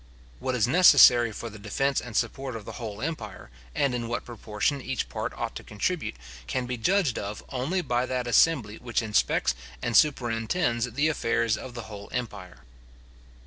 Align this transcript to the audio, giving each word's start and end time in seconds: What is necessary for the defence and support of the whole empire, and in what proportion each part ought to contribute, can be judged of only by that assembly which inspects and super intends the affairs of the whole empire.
What 0.39 0.55
is 0.55 0.67
necessary 0.67 1.31
for 1.31 1.51
the 1.51 1.59
defence 1.59 2.01
and 2.01 2.17
support 2.17 2.55
of 2.55 2.65
the 2.65 2.71
whole 2.81 3.03
empire, 3.03 3.51
and 3.75 3.93
in 3.93 4.07
what 4.07 4.25
proportion 4.25 4.81
each 4.81 5.07
part 5.09 5.31
ought 5.37 5.55
to 5.57 5.63
contribute, 5.63 6.15
can 6.47 6.65
be 6.65 6.75
judged 6.75 7.19
of 7.19 7.43
only 7.49 7.81
by 7.83 8.07
that 8.07 8.25
assembly 8.25 8.77
which 8.79 9.03
inspects 9.03 9.53
and 9.79 9.95
super 9.95 10.31
intends 10.31 10.91
the 10.91 11.07
affairs 11.07 11.55
of 11.55 11.75
the 11.75 11.83
whole 11.83 12.09
empire. 12.11 12.63